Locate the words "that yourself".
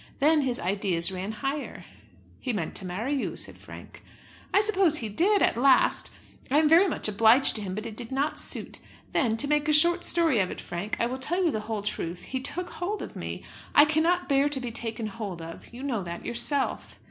16.01-16.95